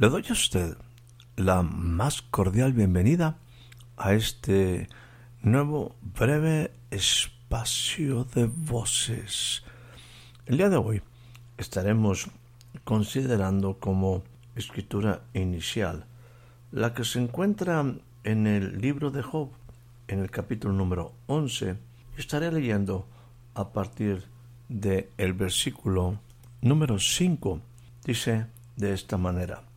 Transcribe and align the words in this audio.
Le 0.00 0.08
doy 0.08 0.24
a 0.28 0.32
usted 0.32 0.76
la 1.34 1.64
más 1.64 2.22
cordial 2.22 2.72
bienvenida 2.72 3.38
a 3.96 4.12
este 4.12 4.86
nuevo 5.42 5.96
breve 6.00 6.70
espacio 6.92 8.22
de 8.22 8.46
voces. 8.46 9.64
El 10.46 10.58
día 10.58 10.68
de 10.68 10.76
hoy 10.76 11.02
estaremos 11.56 12.28
considerando 12.84 13.80
como 13.80 14.22
escritura 14.54 15.22
inicial 15.34 16.06
la 16.70 16.94
que 16.94 17.02
se 17.02 17.20
encuentra 17.20 17.84
en 18.22 18.46
el 18.46 18.80
libro 18.80 19.10
de 19.10 19.22
Job, 19.22 19.50
en 20.06 20.20
el 20.20 20.30
capítulo 20.30 20.74
número 20.74 21.12
11. 21.26 21.76
Estaré 22.16 22.52
leyendo 22.52 23.08
a 23.54 23.72
partir 23.72 24.22
del 24.68 25.08
el 25.18 25.32
versículo 25.32 26.20
número 26.62 27.00
5. 27.00 27.60
Dice 28.04 28.46
de 28.76 28.94
esta 28.94 29.16
manera. 29.16 29.67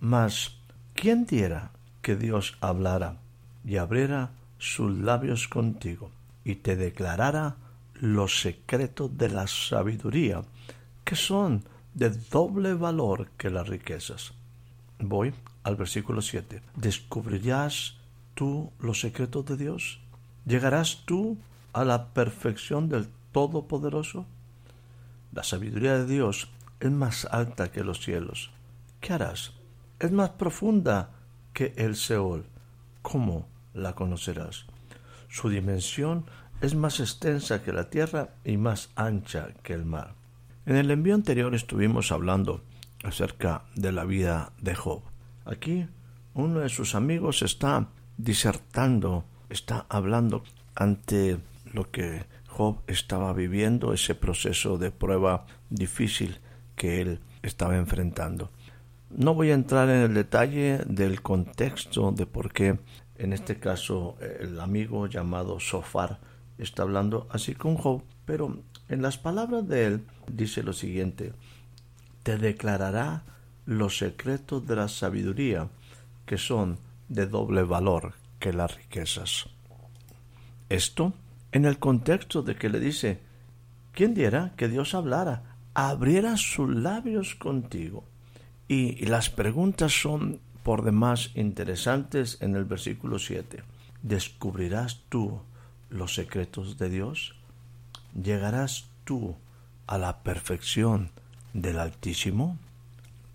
Mas, 0.00 0.56
¿quién 0.94 1.26
diera 1.26 1.72
que 2.02 2.14
Dios 2.14 2.56
hablara 2.60 3.16
y 3.64 3.76
abriera 3.76 4.30
sus 4.58 4.96
labios 4.96 5.48
contigo 5.48 6.10
y 6.44 6.56
te 6.56 6.76
declarara 6.76 7.56
los 7.94 8.40
secretos 8.40 9.16
de 9.18 9.28
la 9.28 9.46
sabiduría, 9.48 10.42
que 11.04 11.16
son 11.16 11.64
de 11.94 12.10
doble 12.10 12.74
valor 12.74 13.30
que 13.36 13.50
las 13.50 13.68
riquezas? 13.68 14.32
Voy 15.00 15.34
al 15.64 15.76
versículo 15.76 16.22
7. 16.22 16.62
¿Descubrirás 16.76 17.96
tú 18.34 18.70
los 18.78 19.00
secretos 19.00 19.44
de 19.46 19.56
Dios? 19.56 20.00
¿Llegarás 20.46 21.02
tú 21.04 21.38
a 21.72 21.84
la 21.84 22.06
perfección 22.06 22.88
del 22.88 23.08
Todopoderoso? 23.32 24.26
La 25.32 25.42
sabiduría 25.42 25.98
de 25.98 26.06
Dios 26.06 26.48
es 26.80 26.90
más 26.90 27.26
alta 27.26 27.70
que 27.70 27.84
los 27.84 28.00
cielos. 28.00 28.50
¿Qué 29.00 29.12
harás? 29.12 29.57
Es 30.00 30.12
más 30.12 30.30
profunda 30.30 31.10
que 31.52 31.72
el 31.76 31.96
Seol. 31.96 32.46
¿Cómo 33.02 33.48
la 33.74 33.94
conocerás? 33.94 34.66
Su 35.28 35.48
dimensión 35.48 36.26
es 36.60 36.74
más 36.74 37.00
extensa 37.00 37.62
que 37.62 37.72
la 37.72 37.90
tierra 37.90 38.30
y 38.44 38.56
más 38.56 38.90
ancha 38.96 39.48
que 39.62 39.74
el 39.74 39.84
mar. 39.84 40.14
En 40.66 40.76
el 40.76 40.90
envío 40.90 41.14
anterior 41.14 41.54
estuvimos 41.54 42.12
hablando 42.12 42.62
acerca 43.04 43.62
de 43.74 43.92
la 43.92 44.04
vida 44.04 44.52
de 44.60 44.74
Job. 44.74 45.02
Aquí 45.44 45.86
uno 46.34 46.60
de 46.60 46.68
sus 46.68 46.94
amigos 46.94 47.42
está 47.42 47.88
disertando, 48.16 49.24
está 49.48 49.86
hablando 49.88 50.44
ante 50.74 51.38
lo 51.72 51.90
que 51.90 52.26
Job 52.48 52.80
estaba 52.86 53.32
viviendo, 53.32 53.92
ese 53.92 54.14
proceso 54.14 54.78
de 54.78 54.90
prueba 54.90 55.46
difícil 55.70 56.38
que 56.76 57.00
él 57.00 57.20
estaba 57.42 57.76
enfrentando. 57.76 58.50
No 59.10 59.34
voy 59.34 59.50
a 59.50 59.54
entrar 59.54 59.88
en 59.88 60.02
el 60.02 60.14
detalle 60.14 60.82
del 60.86 61.22
contexto 61.22 62.12
de 62.12 62.26
por 62.26 62.52
qué 62.52 62.78
en 63.16 63.32
este 63.32 63.58
caso 63.58 64.16
el 64.40 64.60
amigo 64.60 65.06
llamado 65.06 65.58
Sofar 65.58 66.18
está 66.58 66.82
hablando 66.82 67.26
así 67.30 67.54
con 67.54 67.76
Job, 67.76 68.02
pero 68.24 68.58
en 68.88 69.02
las 69.02 69.18
palabras 69.18 69.66
de 69.66 69.86
él 69.86 70.04
dice 70.30 70.62
lo 70.62 70.72
siguiente, 70.72 71.32
te 72.22 72.36
declarará 72.36 73.24
los 73.66 73.98
secretos 73.98 74.66
de 74.66 74.76
la 74.76 74.88
sabiduría 74.88 75.68
que 76.26 76.38
son 76.38 76.78
de 77.08 77.26
doble 77.26 77.62
valor 77.62 78.14
que 78.38 78.52
las 78.52 78.76
riquezas. 78.76 79.46
Esto 80.68 81.12
en 81.50 81.64
el 81.64 81.78
contexto 81.78 82.42
de 82.42 82.56
que 82.56 82.68
le 82.68 82.78
dice, 82.78 83.20
¿quién 83.92 84.14
diera 84.14 84.52
que 84.56 84.68
Dios 84.68 84.94
hablara, 84.94 85.56
abriera 85.74 86.36
sus 86.36 86.68
labios 86.68 87.34
contigo? 87.34 88.04
Y 88.68 89.06
las 89.06 89.30
preguntas 89.30 89.98
son 89.98 90.40
por 90.62 90.84
demás 90.84 91.30
interesantes 91.34 92.36
en 92.42 92.54
el 92.54 92.66
versículo 92.66 93.18
7. 93.18 93.62
¿Descubrirás 94.02 95.00
tú 95.08 95.40
los 95.88 96.14
secretos 96.14 96.76
de 96.76 96.90
Dios? 96.90 97.34
¿Llegarás 98.14 98.90
tú 99.04 99.36
a 99.86 99.96
la 99.96 100.22
perfección 100.22 101.10
del 101.54 101.78
Altísimo? 101.78 102.58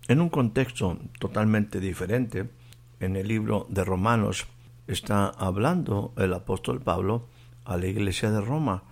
En 0.06 0.20
un 0.20 0.28
contexto 0.28 0.98
totalmente 1.18 1.80
diferente, 1.80 2.48
en 3.00 3.16
el 3.16 3.26
libro 3.26 3.66
de 3.68 3.82
Romanos 3.82 4.46
está 4.86 5.28
hablando 5.28 6.12
el 6.16 6.32
apóstol 6.32 6.80
Pablo 6.80 7.26
a 7.64 7.76
la 7.76 7.86
iglesia 7.86 8.30
de 8.30 8.40
Roma. 8.40 8.84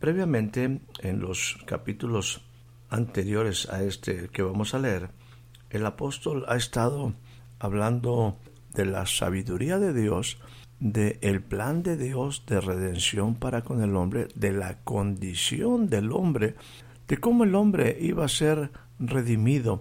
Previamente, 0.00 0.80
en 1.00 1.20
los 1.20 1.58
capítulos 1.66 2.40
anteriores 2.90 3.68
a 3.68 3.84
este 3.84 4.28
que 4.28 4.42
vamos 4.42 4.74
a 4.74 4.78
leer, 4.78 5.10
el 5.74 5.86
apóstol 5.86 6.44
ha 6.48 6.56
estado 6.56 7.14
hablando 7.58 8.38
de 8.74 8.86
la 8.86 9.06
sabiduría 9.06 9.78
de 9.78 9.92
Dios, 9.92 10.38
de 10.78 11.18
el 11.20 11.42
plan 11.42 11.82
de 11.82 11.96
Dios 11.96 12.44
de 12.46 12.60
redención 12.60 13.34
para 13.34 13.62
con 13.62 13.82
el 13.82 13.96
hombre, 13.96 14.28
de 14.36 14.52
la 14.52 14.78
condición 14.84 15.88
del 15.88 16.12
hombre, 16.12 16.54
de 17.08 17.16
cómo 17.18 17.44
el 17.44 17.54
hombre 17.56 17.96
iba 18.00 18.24
a 18.24 18.28
ser 18.28 18.70
redimido, 19.00 19.80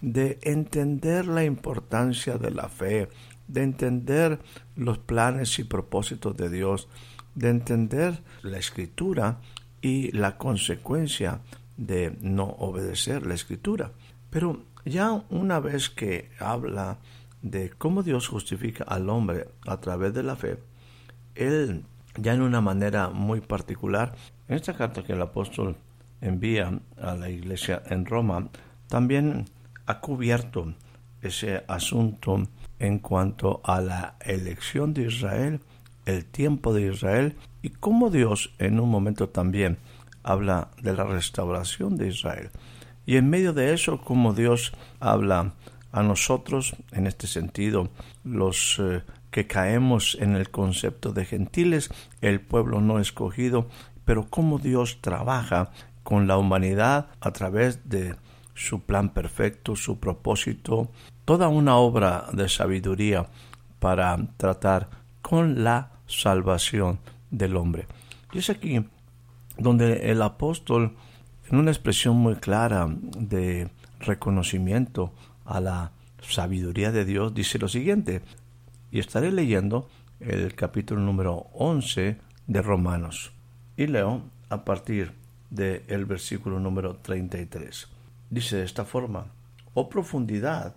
de 0.00 0.38
entender 0.42 1.26
la 1.26 1.44
importancia 1.44 2.38
de 2.38 2.50
la 2.50 2.68
fe, 2.68 3.08
de 3.46 3.62
entender 3.62 4.38
los 4.76 4.98
planes 4.98 5.58
y 5.58 5.64
propósitos 5.64 6.36
de 6.36 6.48
Dios, 6.48 6.88
de 7.34 7.50
entender 7.50 8.22
la 8.42 8.58
escritura 8.58 9.40
y 9.82 10.10
la 10.12 10.38
consecuencia 10.38 11.40
de 11.76 12.16
no 12.22 12.44
obedecer 12.44 13.26
la 13.26 13.34
escritura. 13.34 13.92
Pero 14.30 14.62
ya 14.84 15.24
una 15.30 15.60
vez 15.60 15.90
que 15.90 16.30
habla 16.38 16.98
de 17.42 17.70
cómo 17.70 18.02
Dios 18.02 18.28
justifica 18.28 18.84
al 18.84 19.08
hombre 19.10 19.48
a 19.66 19.80
través 19.80 20.14
de 20.14 20.22
la 20.22 20.36
fe, 20.36 20.58
él 21.34 21.84
ya 22.16 22.32
en 22.32 22.42
una 22.42 22.60
manera 22.60 23.10
muy 23.10 23.40
particular, 23.40 24.14
en 24.48 24.56
esta 24.56 24.74
carta 24.74 25.02
que 25.02 25.12
el 25.12 25.22
apóstol 25.22 25.76
envía 26.20 26.80
a 27.00 27.14
la 27.14 27.28
iglesia 27.28 27.82
en 27.86 28.06
Roma, 28.06 28.48
también 28.88 29.46
ha 29.86 30.00
cubierto 30.00 30.74
ese 31.22 31.64
asunto 31.68 32.46
en 32.78 32.98
cuanto 32.98 33.60
a 33.64 33.80
la 33.80 34.16
elección 34.20 34.94
de 34.94 35.06
Israel, 35.06 35.60
el 36.06 36.24
tiempo 36.24 36.74
de 36.74 36.92
Israel 36.92 37.36
y 37.62 37.70
cómo 37.70 38.10
Dios 38.10 38.54
en 38.58 38.78
un 38.78 38.90
momento 38.90 39.28
también 39.28 39.78
habla 40.22 40.68
de 40.82 40.94
la 40.94 41.04
restauración 41.04 41.96
de 41.96 42.08
Israel. 42.08 42.50
Y 43.06 43.16
en 43.16 43.28
medio 43.30 43.52
de 43.52 43.74
eso, 43.74 44.00
como 44.00 44.32
Dios 44.32 44.72
habla 45.00 45.52
a 45.92 46.02
nosotros, 46.02 46.74
en 46.92 47.06
este 47.06 47.26
sentido, 47.26 47.88
los 48.24 48.78
eh, 48.80 49.02
que 49.30 49.46
caemos 49.46 50.16
en 50.20 50.36
el 50.36 50.50
concepto 50.50 51.12
de 51.12 51.24
gentiles, 51.24 51.90
el 52.20 52.40
pueblo 52.40 52.80
no 52.80 52.98
escogido, 52.98 53.68
pero 54.04 54.26
cómo 54.28 54.58
Dios 54.58 54.98
trabaja 55.00 55.70
con 56.02 56.26
la 56.26 56.36
humanidad 56.36 57.08
a 57.20 57.32
través 57.32 57.88
de 57.88 58.16
su 58.54 58.80
plan 58.82 59.08
perfecto, 59.08 59.76
su 59.76 59.98
propósito, 59.98 60.90
toda 61.24 61.48
una 61.48 61.76
obra 61.76 62.26
de 62.32 62.48
sabiduría 62.48 63.26
para 63.80 64.16
tratar 64.36 64.88
con 65.22 65.64
la 65.64 65.90
salvación 66.06 67.00
del 67.30 67.56
hombre. 67.56 67.86
Y 68.32 68.38
es 68.38 68.50
aquí 68.50 68.84
donde 69.58 70.10
el 70.10 70.22
apóstol 70.22 70.96
en 71.50 71.58
una 71.58 71.70
expresión 71.70 72.16
muy 72.16 72.36
clara 72.36 72.86
de 72.88 73.68
reconocimiento 74.00 75.12
a 75.44 75.60
la 75.60 75.92
sabiduría 76.22 76.90
de 76.90 77.04
Dios, 77.04 77.34
dice 77.34 77.58
lo 77.58 77.68
siguiente, 77.68 78.22
y 78.90 78.98
estaré 78.98 79.30
leyendo 79.30 79.88
el 80.20 80.54
capítulo 80.54 81.00
número 81.00 81.46
11 81.54 82.18
de 82.46 82.62
Romanos, 82.62 83.32
y 83.76 83.86
leo 83.86 84.22
a 84.48 84.64
partir 84.64 85.12
del 85.50 86.04
versículo 86.06 86.58
número 86.60 86.96
33. 86.96 87.88
Dice 88.30 88.56
de 88.56 88.64
esta 88.64 88.84
forma, 88.84 89.26
oh 89.74 89.88
profundidad 89.88 90.74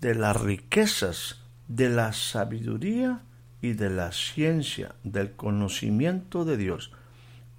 de 0.00 0.14
las 0.14 0.40
riquezas 0.40 1.42
de 1.68 1.88
la 1.88 2.12
sabiduría 2.12 3.22
y 3.62 3.74
de 3.74 3.90
la 3.90 4.12
ciencia, 4.12 4.94
del 5.04 5.32
conocimiento 5.32 6.44
de 6.44 6.56
Dios. 6.56 6.90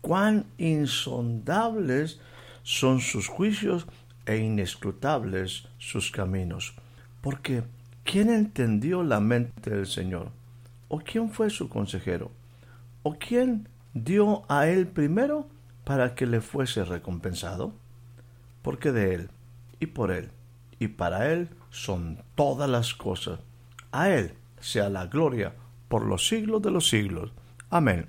Cuán 0.01 0.47
insondables 0.57 2.19
son 2.63 2.99
sus 2.99 3.27
juicios 3.27 3.87
e 4.25 4.37
inescrutables 4.37 5.67
sus 5.77 6.11
caminos. 6.11 6.73
Porque, 7.21 7.63
¿quién 8.03 8.29
entendió 8.29 9.03
la 9.03 9.19
mente 9.19 9.71
del 9.71 9.87
Señor? 9.87 10.31
¿O 10.87 10.99
quién 10.99 11.29
fue 11.29 11.49
su 11.49 11.69
consejero? 11.69 12.31
¿O 13.03 13.15
quién 13.15 13.67
dio 13.93 14.43
a 14.49 14.67
él 14.67 14.87
primero 14.87 15.47
para 15.83 16.15
que 16.15 16.25
le 16.25 16.41
fuese 16.41 16.83
recompensado? 16.83 17.73
Porque 18.61 18.91
de 18.91 19.15
él, 19.15 19.29
y 19.79 19.87
por 19.87 20.11
él, 20.11 20.29
y 20.79 20.87
para 20.89 21.31
él 21.31 21.49
son 21.69 22.23
todas 22.35 22.69
las 22.69 22.93
cosas. 22.93 23.39
A 23.91 24.09
él 24.09 24.33
sea 24.59 24.89
la 24.89 25.07
gloria 25.07 25.53
por 25.87 26.05
los 26.05 26.27
siglos 26.27 26.61
de 26.61 26.71
los 26.71 26.87
siglos. 26.87 27.31
Amén. 27.69 28.07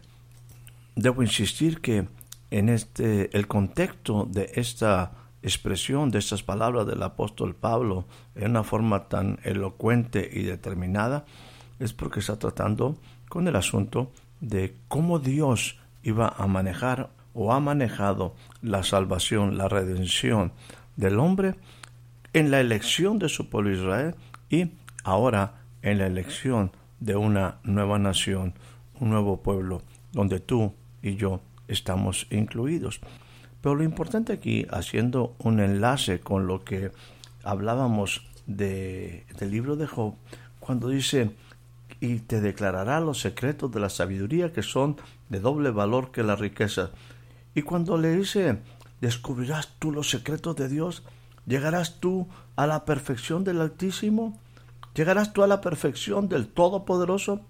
Debo 0.95 1.23
insistir 1.23 1.81
que 1.81 2.07
en 2.53 2.69
este 2.69 3.35
el 3.37 3.49
contexto 3.49 4.29
de 4.31 4.53
esta 4.57 5.13
expresión 5.43 6.11
de 6.11 6.19
estas 6.19 6.43
palabras 6.43 6.87
del 6.87 7.03
apóstol 7.03 7.55
Pablo 7.55 8.05
en 8.35 8.51
una 8.51 8.63
forma 8.63 9.09
tan 9.09 9.41
elocuente 9.43 10.29
y 10.31 10.43
determinada 10.43 11.25
es 11.79 11.95
porque 11.95 12.21
está 12.21 12.39
tratando 12.39 12.97
con 13.31 13.49
el 13.49 13.57
asunto 13.57 14.13
de 14.41 14.77
cómo 14.89 15.19
Dios 15.19 15.79
iba 16.03 16.29
a 16.29 16.47
manejar 16.47 17.11
o 17.33 17.55
ha 17.55 17.61
manejado 17.61 18.35
la 18.61 18.83
salvación, 18.83 19.57
la 19.57 19.69
redención 19.69 20.53
del 20.97 21.19
hombre 21.21 21.55
en 22.35 22.51
la 22.51 22.61
elección 22.61 23.19
de 23.19 23.31
su 23.31 23.49
pueblo 23.49 23.73
Israel 23.73 24.15
y 24.51 24.73
ahora 25.05 25.65
en 25.81 25.99
la 25.99 26.07
elección 26.07 26.71
de 27.01 27.17
una 27.17 27.61
nueva 27.65 27.99
nación, 27.99 28.53
un 29.01 29.09
nuevo 29.09 29.43
pueblo, 29.43 29.81
donde 30.13 30.39
tú 30.39 30.75
y 31.01 31.17
yo 31.17 31.41
estamos 31.69 32.27
incluidos. 32.31 33.01
Pero 33.61 33.75
lo 33.75 33.85
importante 33.85 34.33
aquí, 34.33 34.67
haciendo 34.71 35.35
un 35.39 35.61
enlace 35.61 36.21
con 36.21 36.47
lo 36.47 36.65
que 36.65 36.91
hablábamos 37.45 38.27
de, 38.47 39.25
del 39.39 39.51
libro 39.51 39.77
de 39.77 39.87
Job, 39.87 40.15
cuando 40.59 40.89
dice, 40.89 41.31
y 42.01 42.19
te 42.19 42.41
declarará 42.41 43.01
los 43.01 43.21
secretos 43.21 43.71
de 43.71 43.79
la 43.79 43.89
sabiduría 43.89 44.53
que 44.53 44.63
son 44.63 44.97
de 45.29 45.39
doble 45.39 45.71
valor 45.71 46.11
que 46.11 46.25
la 46.25 46.35
riqueza. 46.35 46.91
Y 47.55 47.63
cuando 47.63 47.97
le 47.97 48.17
dice, 48.17 48.59
descubrirás 49.01 49.77
tú 49.79 49.93
los 49.93 50.11
secretos 50.11 50.57
de 50.57 50.69
Dios, 50.69 51.05
llegarás 51.47 52.01
tú 52.01 52.29
a 52.57 52.67
la 52.67 52.85
perfección 52.85 53.45
del 53.45 53.61
Altísimo, 53.61 54.39
llegarás 54.95 55.33
tú 55.33 55.43
a 55.43 55.47
la 55.47 55.61
perfección 55.61 56.29
del 56.29 56.49
Todopoderoso. 56.49 57.41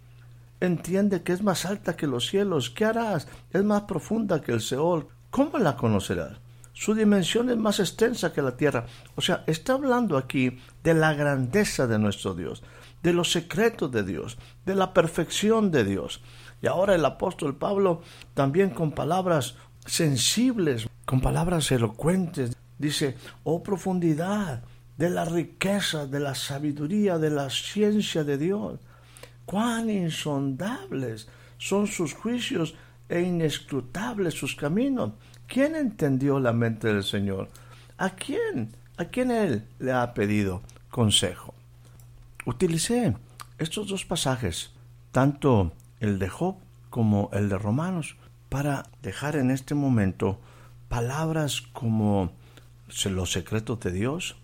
Entiende 0.62 1.24
que 1.24 1.32
es 1.32 1.42
más 1.42 1.66
alta 1.66 1.96
que 1.96 2.06
los 2.06 2.28
cielos. 2.28 2.70
¿Qué 2.70 2.84
harás? 2.84 3.26
Es 3.50 3.64
más 3.64 3.82
profunda 3.82 4.40
que 4.40 4.52
el 4.52 4.60
Seol. 4.60 5.08
¿Cómo 5.28 5.58
la 5.58 5.74
conocerás? 5.74 6.38
Su 6.72 6.94
dimensión 6.94 7.50
es 7.50 7.56
más 7.56 7.80
extensa 7.80 8.32
que 8.32 8.42
la 8.42 8.56
tierra. 8.56 8.86
O 9.16 9.20
sea, 9.20 9.42
está 9.48 9.72
hablando 9.72 10.16
aquí 10.16 10.56
de 10.84 10.94
la 10.94 11.14
grandeza 11.14 11.88
de 11.88 11.98
nuestro 11.98 12.34
Dios, 12.34 12.62
de 13.02 13.12
los 13.12 13.32
secretos 13.32 13.90
de 13.90 14.04
Dios, 14.04 14.38
de 14.64 14.76
la 14.76 14.94
perfección 14.94 15.72
de 15.72 15.82
Dios. 15.82 16.22
Y 16.62 16.68
ahora 16.68 16.94
el 16.94 17.04
apóstol 17.04 17.56
Pablo 17.56 18.02
también 18.34 18.70
con 18.70 18.92
palabras 18.92 19.56
sensibles, 19.84 20.88
con 21.04 21.20
palabras 21.20 21.72
elocuentes, 21.72 22.56
dice, 22.78 23.16
oh 23.42 23.64
profundidad 23.64 24.62
de 24.96 25.10
la 25.10 25.24
riqueza, 25.24 26.06
de 26.06 26.20
la 26.20 26.36
sabiduría, 26.36 27.18
de 27.18 27.30
la 27.30 27.50
ciencia 27.50 28.22
de 28.22 28.38
Dios. 28.38 28.78
Cuán 29.44 29.90
insondables 29.90 31.28
son 31.58 31.86
sus 31.86 32.14
juicios 32.14 32.74
e 33.08 33.20
inescrutables 33.20 34.34
sus 34.34 34.54
caminos. 34.56 35.12
¿Quién 35.46 35.76
entendió 35.76 36.40
la 36.40 36.52
mente 36.52 36.88
del 36.88 37.04
Señor? 37.04 37.50
¿A 37.98 38.10
quién? 38.10 38.74
¿A 38.96 39.06
quién 39.06 39.30
Él 39.30 39.66
le 39.78 39.92
ha 39.92 40.14
pedido 40.14 40.62
consejo? 40.90 41.54
Utilicé 42.46 43.16
estos 43.58 43.88
dos 43.88 44.04
pasajes, 44.04 44.70
tanto 45.10 45.72
el 46.00 46.18
de 46.18 46.28
Job 46.28 46.56
como 46.90 47.30
el 47.32 47.48
de 47.48 47.58
Romanos, 47.58 48.16
para 48.48 48.84
dejar 49.02 49.36
en 49.36 49.50
este 49.50 49.74
momento 49.74 50.40
palabras 50.88 51.62
como 51.72 52.32
los 53.04 53.32
secretos 53.32 53.80
de 53.80 53.92
Dios, 53.92 54.36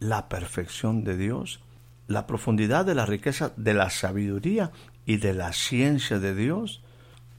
la 0.00 0.28
perfección 0.28 1.04
de 1.04 1.16
Dios, 1.16 1.60
la 2.06 2.26
profundidad 2.26 2.84
de 2.84 2.94
la 2.94 3.06
riqueza 3.06 3.52
de 3.56 3.74
la 3.74 3.90
sabiduría 3.90 4.72
y 5.06 5.16
de 5.16 5.34
la 5.34 5.52
ciencia 5.52 6.18
de 6.18 6.34
Dios, 6.34 6.82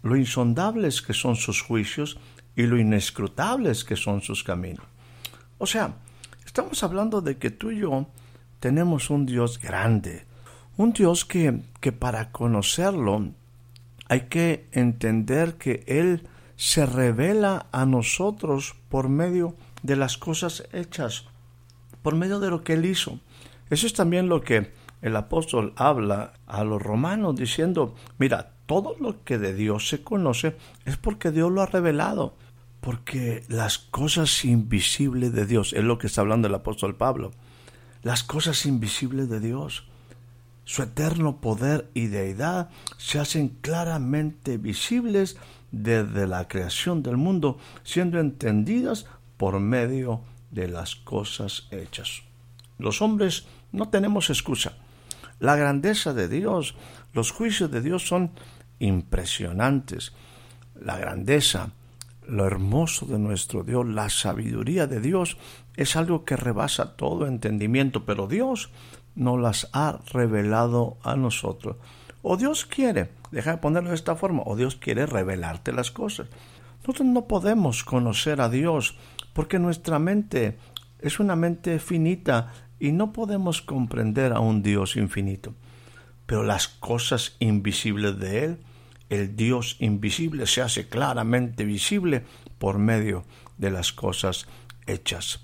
lo 0.03 0.15
insondables 0.15 1.01
que 1.01 1.13
son 1.13 1.35
sus 1.35 1.61
juicios 1.61 2.17
y 2.55 2.63
lo 2.63 2.77
inescrutables 2.77 3.83
que 3.83 3.95
son 3.95 4.21
sus 4.21 4.43
caminos. 4.43 4.85
O 5.57 5.65
sea, 5.65 5.95
estamos 6.45 6.83
hablando 6.83 7.21
de 7.21 7.37
que 7.37 7.51
tú 7.51 7.71
y 7.71 7.79
yo 7.79 8.07
tenemos 8.59 9.09
un 9.09 9.25
Dios 9.25 9.59
grande, 9.59 10.25
un 10.77 10.93
Dios 10.93 11.25
que, 11.25 11.61
que 11.81 11.91
para 11.91 12.31
conocerlo 12.31 13.31
hay 14.07 14.21
que 14.21 14.67
entender 14.71 15.55
que 15.55 15.83
Él 15.87 16.27
se 16.55 16.85
revela 16.85 17.67
a 17.71 17.85
nosotros 17.85 18.75
por 18.89 19.09
medio 19.09 19.55
de 19.83 19.95
las 19.95 20.17
cosas 20.17 20.63
hechas, 20.71 21.25
por 22.01 22.15
medio 22.15 22.39
de 22.39 22.49
lo 22.49 22.63
que 22.63 22.73
Él 22.73 22.85
hizo. 22.85 23.19
Eso 23.69 23.87
es 23.87 23.93
también 23.93 24.29
lo 24.29 24.41
que 24.41 24.71
el 25.01 25.15
apóstol 25.15 25.73
habla 25.75 26.33
a 26.47 26.63
los 26.63 26.81
romanos 26.81 27.35
diciendo, 27.35 27.95
mira, 28.17 28.53
todo 28.65 28.95
lo 28.99 29.23
que 29.23 29.37
de 29.37 29.53
Dios 29.53 29.87
se 29.87 30.01
conoce 30.01 30.55
es 30.85 30.97
porque 30.97 31.31
Dios 31.31 31.51
lo 31.51 31.61
ha 31.61 31.67
revelado, 31.67 32.35
porque 32.81 33.43
las 33.47 33.77
cosas 33.77 34.45
invisibles 34.45 35.33
de 35.33 35.45
Dios, 35.45 35.73
es 35.73 35.83
lo 35.83 35.97
que 35.97 36.07
está 36.07 36.21
hablando 36.21 36.47
el 36.47 36.55
apóstol 36.55 36.95
Pablo, 36.95 37.31
las 38.03 38.23
cosas 38.23 38.65
invisibles 38.65 39.29
de 39.29 39.39
Dios, 39.39 39.87
su 40.63 40.81
eterno 40.81 41.37
poder 41.37 41.89
y 41.93 42.07
deidad 42.07 42.69
se 42.97 43.19
hacen 43.19 43.49
claramente 43.61 44.57
visibles 44.57 45.37
desde 45.71 46.25
la 46.27 46.47
creación 46.47 47.03
del 47.03 47.17
mundo, 47.17 47.59
siendo 47.83 48.19
entendidas 48.19 49.05
por 49.37 49.59
medio 49.59 50.21
de 50.51 50.67
las 50.67 50.95
cosas 50.95 51.67
hechas. 51.69 52.23
Los 52.77 53.01
hombres 53.01 53.45
no 53.75 53.89
tenemos 53.89 54.29
excusa. 54.29 54.73
La 55.39 55.55
grandeza 55.55 56.13
de 56.13 56.27
Dios, 56.27 56.75
los 57.13 57.31
juicios 57.31 57.71
de 57.71 57.81
Dios 57.81 58.07
son 58.07 58.31
impresionantes. 58.79 60.13
La 60.79 60.97
grandeza, 60.97 61.71
lo 62.27 62.45
hermoso 62.45 63.05
de 63.05 63.19
nuestro 63.19 63.63
Dios, 63.63 63.85
la 63.85 64.09
sabiduría 64.09 64.87
de 64.87 64.99
Dios 64.99 65.37
es 65.75 65.95
algo 65.95 66.25
que 66.25 66.37
rebasa 66.37 66.95
todo 66.95 67.27
entendimiento, 67.27 68.05
pero 68.05 68.27
Dios 68.27 68.71
no 69.15 69.37
las 69.37 69.69
ha 69.73 69.99
revelado 70.11 70.97
a 71.03 71.15
nosotros. 71.15 71.77
O 72.21 72.37
Dios 72.37 72.65
quiere, 72.65 73.11
deja 73.31 73.51
de 73.51 73.57
ponerlo 73.57 73.89
de 73.89 73.95
esta 73.95 74.15
forma, 74.15 74.41
o 74.45 74.55
Dios 74.55 74.75
quiere 74.75 75.05
revelarte 75.05 75.71
las 75.71 75.91
cosas. 75.91 76.27
Nosotros 76.79 77.07
no 77.07 77.27
podemos 77.27 77.83
conocer 77.83 78.41
a 78.41 78.49
Dios 78.49 78.97
porque 79.33 79.59
nuestra 79.59 79.99
mente 79.99 80.57
es 80.99 81.19
una 81.19 81.35
mente 81.35 81.79
finita 81.79 82.51
y 82.79 82.91
no 82.91 83.13
podemos 83.13 83.61
comprender 83.61 84.33
a 84.33 84.39
un 84.39 84.61
Dios 84.63 84.95
infinito 84.95 85.53
pero 86.25 86.43
las 86.43 86.67
cosas 86.67 87.35
invisibles 87.39 88.19
de 88.19 88.45
Él, 88.45 88.57
el 89.09 89.35
Dios 89.35 89.77
invisible 89.79 90.47
se 90.47 90.61
hace 90.61 90.87
claramente 90.87 91.63
visible 91.63 92.23
por 92.57 92.79
medio 92.79 93.23
de 93.57 93.71
las 93.71 93.93
cosas 93.93 94.47
hechas. 94.87 95.41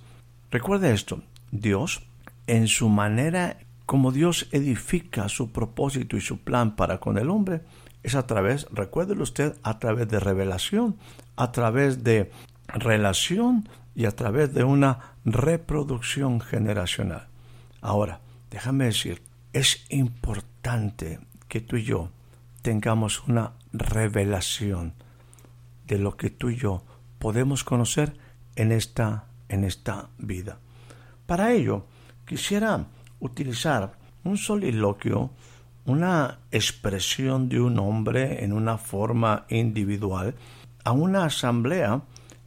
Recuerde 0.49 0.93
esto, 0.93 1.21
Dios, 1.51 2.03
en 2.47 2.67
su 2.67 2.89
manera 2.89 3.57
como 3.85 4.11
Dios 4.11 4.47
edifica 4.51 5.27
su 5.29 5.51
propósito 5.51 6.15
y 6.15 6.21
su 6.21 6.39
plan 6.39 6.75
para 6.75 6.99
con 6.99 7.17
el 7.17 7.29
hombre, 7.29 7.61
es 8.03 8.15
a 8.15 8.25
través, 8.25 8.67
recuérdelo 8.71 9.21
usted, 9.21 9.55
a 9.63 9.79
través 9.79 10.07
de 10.07 10.19
revelación, 10.19 10.97
a 11.35 11.51
través 11.51 12.03
de 12.03 12.31
relación 12.73 13.67
y 13.95 14.05
a 14.05 14.11
través 14.11 14.53
de 14.53 14.63
una 14.63 15.15
reproducción 15.25 16.41
generacional. 16.41 17.27
Ahora, 17.81 18.21
déjame 18.49 18.85
decir, 18.85 19.21
es 19.53 19.85
importante 19.89 21.19
que 21.47 21.61
tú 21.61 21.77
y 21.77 21.83
yo 21.83 22.09
tengamos 22.61 23.27
una 23.27 23.53
revelación 23.73 24.93
de 25.87 25.97
lo 25.97 26.15
que 26.15 26.29
tú 26.29 26.49
y 26.49 26.57
yo 26.57 26.83
podemos 27.19 27.63
conocer 27.63 28.17
en 28.55 28.71
esta, 28.71 29.25
en 29.49 29.63
esta 29.63 30.09
vida. 30.17 30.59
Para 31.25 31.51
ello, 31.51 31.85
quisiera 32.25 32.85
utilizar 33.19 33.93
un 34.23 34.37
soliloquio, 34.37 35.31
una 35.85 36.39
expresión 36.51 37.49
de 37.49 37.59
un 37.59 37.79
hombre 37.79 38.43
en 38.43 38.53
una 38.53 38.77
forma 38.77 39.45
individual, 39.49 40.35
a 40.83 40.91
una 40.91 41.25
asamblea 41.25 42.01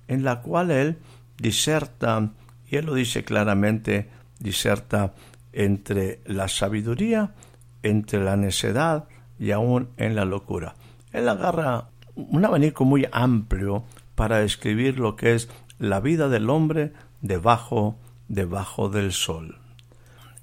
en 0.09 0.25
la 0.25 0.41
cual 0.41 0.71
él 0.71 0.99
diserta, 1.39 2.31
y 2.71 2.77
él 2.77 2.87
lo 2.87 2.95
dice 2.95 3.25
claramente, 3.25 4.09
diserta 4.39 5.15
entre 5.53 6.21
la 6.27 6.49
sabiduría, 6.49 7.35
entre 7.83 8.23
la 8.23 8.37
necedad, 8.37 9.09
y 9.39 9.51
aún 9.51 9.89
en 9.97 10.15
la 10.15 10.25
locura. 10.25 10.75
Él 11.13 11.29
agarra 11.29 11.89
un 12.15 12.45
abanico 12.45 12.85
muy 12.85 13.07
amplio 13.13 13.85
para 14.15 14.39
describir 14.39 14.99
lo 14.99 15.17
que 15.17 15.35
es 15.35 15.49
la 15.79 16.01
vida 16.01 16.29
del 16.29 16.51
hombre 16.51 16.93
debajo, 17.21 17.99
debajo 18.29 18.89
del 18.89 19.13
sol. 19.13 19.59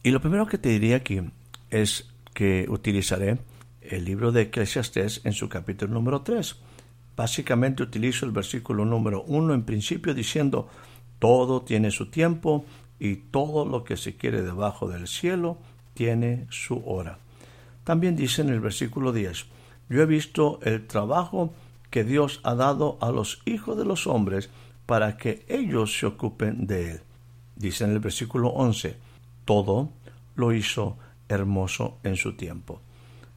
Y 0.03 0.11
lo 0.11 0.19
primero 0.19 0.47
que 0.47 0.57
te 0.57 0.69
diría 0.69 0.97
aquí 0.97 1.21
es 1.69 2.09
que 2.33 2.65
utilizaré 2.69 3.39
el 3.81 4.05
libro 4.05 4.31
de 4.31 4.43
Eclesiastés 4.43 5.21
en 5.23 5.33
su 5.33 5.49
capítulo 5.49 5.93
número 5.93 6.21
3. 6.21 6.55
Básicamente 7.15 7.83
utilizo 7.83 8.25
el 8.25 8.31
versículo 8.31 8.85
número 8.85 9.23
1 9.23 9.53
en 9.53 9.63
principio 9.63 10.13
diciendo, 10.13 10.69
todo 11.19 11.61
tiene 11.61 11.91
su 11.91 12.09
tiempo 12.09 12.65
y 12.99 13.15
todo 13.15 13.65
lo 13.65 13.83
que 13.83 13.97
se 13.97 14.15
quiere 14.15 14.41
debajo 14.41 14.87
del 14.87 15.07
cielo 15.07 15.57
tiene 15.93 16.47
su 16.49 16.81
hora. 16.85 17.19
También 17.83 18.15
dice 18.15 18.41
en 18.41 18.49
el 18.49 18.59
versículo 18.59 19.11
10, 19.11 19.45
yo 19.89 20.01
he 20.01 20.05
visto 20.05 20.59
el 20.63 20.87
trabajo 20.87 21.53
que 21.89 22.03
Dios 22.03 22.39
ha 22.43 22.55
dado 22.55 22.97
a 23.01 23.11
los 23.11 23.41
hijos 23.45 23.77
de 23.77 23.85
los 23.85 24.07
hombres 24.07 24.49
para 24.85 25.17
que 25.17 25.45
ellos 25.47 25.97
se 25.99 26.05
ocupen 26.05 26.65
de 26.65 26.91
él. 26.91 27.01
Dice 27.55 27.83
en 27.83 27.91
el 27.91 27.99
versículo 27.99 28.49
11, 28.49 28.97
todo 29.45 29.89
lo 30.35 30.53
hizo 30.53 30.97
hermoso 31.27 31.97
en 32.03 32.15
su 32.15 32.33
tiempo. 32.33 32.81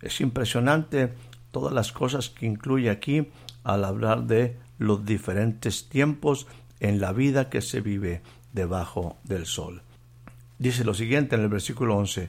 Es 0.00 0.20
impresionante 0.20 1.12
todas 1.50 1.72
las 1.72 1.92
cosas 1.92 2.30
que 2.30 2.46
incluye 2.46 2.90
aquí 2.90 3.28
al 3.64 3.84
hablar 3.84 4.24
de 4.24 4.56
los 4.78 5.04
diferentes 5.04 5.88
tiempos 5.88 6.46
en 6.80 7.00
la 7.00 7.12
vida 7.12 7.50
que 7.50 7.62
se 7.62 7.80
vive 7.80 8.22
debajo 8.52 9.16
del 9.24 9.46
sol. 9.46 9.82
Dice 10.58 10.84
lo 10.84 10.94
siguiente 10.94 11.34
en 11.34 11.42
el 11.42 11.48
versículo 11.48 11.96
11, 11.96 12.28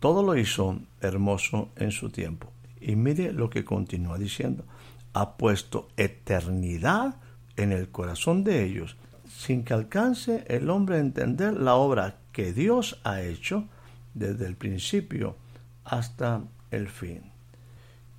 todo 0.00 0.22
lo 0.22 0.36
hizo 0.36 0.80
hermoso 1.00 1.70
en 1.76 1.92
su 1.92 2.10
tiempo. 2.10 2.50
Y 2.80 2.96
mire 2.96 3.32
lo 3.32 3.50
que 3.50 3.64
continúa 3.64 4.18
diciendo, 4.18 4.64
ha 5.12 5.36
puesto 5.36 5.88
eternidad 5.96 7.16
en 7.56 7.72
el 7.72 7.90
corazón 7.90 8.42
de 8.42 8.64
ellos, 8.64 8.96
sin 9.28 9.64
que 9.64 9.74
alcance 9.74 10.44
el 10.48 10.70
hombre 10.70 10.96
a 10.96 11.00
entender 11.00 11.54
la 11.54 11.74
obra 11.74 12.16
que 12.32 12.52
Dios 12.52 13.00
ha 13.04 13.22
hecho 13.22 13.68
desde 14.14 14.46
el 14.46 14.56
principio 14.56 15.36
hasta 15.84 16.42
el 16.70 16.88
fin. 16.88 17.22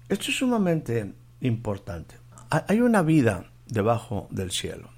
Esto 0.10 0.30
es 0.30 0.38
sumamente 0.38 1.14
importante. 1.42 2.16
Hay 2.54 2.82
una 2.82 3.02
vida 3.02 3.46
debajo 3.66 4.28
del 4.30 4.52
cielo. 4.52 4.90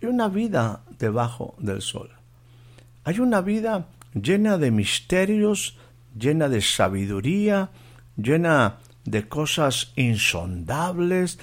Hay 0.00 0.08
una 0.08 0.28
vida 0.28 0.80
debajo 0.98 1.54
del 1.58 1.82
sol. 1.82 2.08
Hay 3.04 3.20
una 3.20 3.42
vida 3.42 3.88
llena 4.14 4.56
de 4.56 4.70
misterios, 4.70 5.76
llena 6.18 6.48
de 6.48 6.62
sabiduría, 6.62 7.68
llena 8.16 8.78
de 9.04 9.28
cosas 9.28 9.92
insondables. 9.96 11.38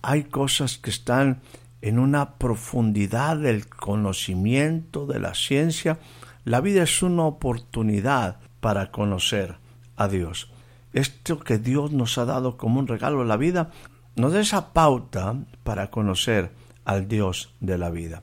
Hay 0.00 0.24
cosas 0.24 0.78
que 0.78 0.90
están 0.90 1.40
en 1.80 1.98
una 1.98 2.34
profundidad 2.34 3.38
del 3.38 3.66
conocimiento 3.66 5.06
de 5.06 5.18
la 5.18 5.34
ciencia. 5.34 5.98
La 6.44 6.60
vida 6.60 6.84
es 6.84 7.02
una 7.02 7.24
oportunidad 7.24 8.36
para 8.60 8.92
conocer 8.92 9.56
a 9.96 10.06
Dios. 10.06 10.52
Esto 10.92 11.40
que 11.40 11.58
Dios 11.58 11.90
nos 11.90 12.16
ha 12.16 12.26
dado 12.26 12.56
como 12.56 12.78
un 12.78 12.86
regalo, 12.86 13.24
la 13.24 13.36
vida, 13.36 13.70
nos 14.16 14.32
da 14.32 14.40
esa 14.40 14.72
pauta 14.72 15.36
para 15.64 15.90
conocer 15.90 16.52
al 16.84 17.08
Dios 17.08 17.54
de 17.60 17.78
la 17.78 17.90
vida. 17.90 18.22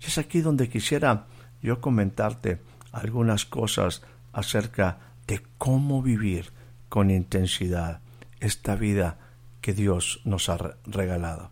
Y 0.00 0.06
es 0.06 0.18
aquí 0.18 0.40
donde 0.40 0.68
quisiera 0.68 1.26
yo 1.62 1.80
comentarte 1.80 2.60
algunas 2.92 3.44
cosas 3.44 4.02
acerca 4.32 4.98
de 5.26 5.42
cómo 5.58 6.02
vivir 6.02 6.52
con 6.88 7.10
intensidad 7.10 8.00
esta 8.40 8.76
vida 8.76 9.18
que 9.60 9.72
Dios 9.72 10.20
nos 10.24 10.48
ha 10.48 10.76
regalado. 10.84 11.50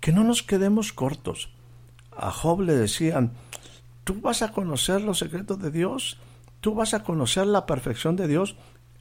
Que 0.00 0.12
no 0.12 0.24
nos 0.24 0.42
quedemos 0.42 0.92
cortos. 0.92 1.50
A 2.16 2.30
Job 2.30 2.62
le 2.62 2.74
decían, 2.74 3.32
¿tú 4.04 4.20
vas 4.20 4.42
a 4.42 4.52
conocer 4.52 5.02
los 5.02 5.18
secretos 5.18 5.60
de 5.60 5.70
Dios? 5.70 6.18
¿Tú 6.60 6.74
vas 6.74 6.94
a 6.94 7.04
conocer 7.04 7.46
la 7.46 7.64
perfección 7.64 8.16
de 8.16 8.26
Dios? 8.26 8.56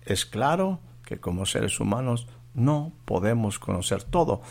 Es 0.05 0.25
claro 0.25 0.79
que 1.03 1.19
como 1.19 1.45
seres 1.45 1.79
humanos 1.79 2.27
no 2.57 2.91
podemos 3.05 3.59
conocer 3.59 4.03
todo, 4.03 4.41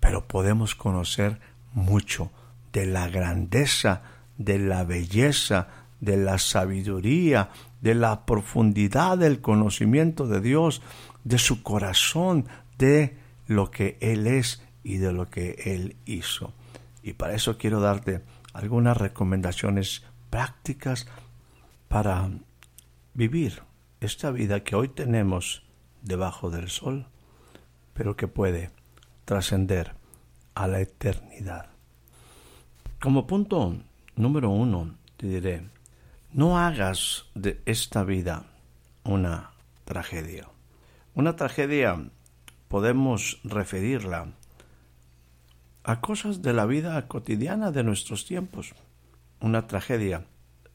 pero 0.00 0.26
podemos 0.26 0.74
conocer 0.74 1.38
mucho 1.74 2.30
de 2.72 2.86
la 2.86 3.08
grandeza, 3.08 4.02
de 4.38 4.58
la 4.58 4.84
belleza, 4.84 5.68
de 6.00 6.16
la 6.16 6.38
sabiduría, 6.38 7.50
de 7.82 7.94
la 7.94 8.24
profundidad 8.24 9.18
del 9.18 9.40
conocimiento 9.40 10.26
de 10.26 10.40
Dios, 10.40 10.82
de 11.24 11.38
su 11.38 11.62
corazón, 11.62 12.48
de 12.78 13.16
lo 13.46 13.70
que 13.70 13.98
Él 14.00 14.26
es 14.26 14.62
y 14.82 14.96
de 14.96 15.12
lo 15.12 15.28
que 15.28 15.62
Él 15.66 15.96
hizo. 16.06 16.52
Y 17.02 17.12
para 17.12 17.34
eso 17.34 17.58
quiero 17.58 17.80
darte 17.80 18.22
algunas 18.54 18.96
recomendaciones 18.96 20.02
prácticas 20.30 21.06
para 21.88 22.30
vivir 23.12 23.62
esta 24.00 24.30
vida 24.30 24.64
que 24.64 24.74
hoy 24.74 24.88
tenemos 24.88 25.62
debajo 26.00 26.50
del 26.50 26.70
sol, 26.70 27.06
pero 27.94 28.16
que 28.16 28.28
puede 28.28 28.70
trascender 29.24 29.94
a 30.54 30.66
la 30.66 30.80
eternidad. 30.80 31.66
Como 33.00 33.26
punto 33.26 33.76
número 34.16 34.50
uno, 34.50 34.94
te 35.16 35.26
diré, 35.26 35.68
no 36.32 36.58
hagas 36.58 37.26
de 37.34 37.60
esta 37.66 38.04
vida 38.04 38.44
una 39.04 39.50
tragedia. 39.84 40.48
Una 41.14 41.36
tragedia 41.36 42.10
podemos 42.68 43.40
referirla 43.44 44.28
a 45.84 46.00
cosas 46.00 46.42
de 46.42 46.52
la 46.52 46.64
vida 46.64 47.08
cotidiana 47.08 47.72
de 47.72 47.82
nuestros 47.82 48.24
tiempos. 48.24 48.72
Una 49.40 49.66
tragedia 49.66 50.24